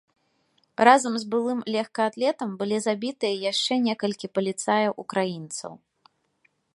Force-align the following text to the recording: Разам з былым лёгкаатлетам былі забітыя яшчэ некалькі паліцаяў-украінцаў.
Разам 0.87 1.13
з 1.23 1.27
былым 1.33 1.59
лёгкаатлетам 1.75 2.55
былі 2.61 2.77
забітыя 2.87 3.35
яшчэ 3.51 3.73
некалькі 3.87 4.27
паліцаяў-украінцаў. 4.39 5.71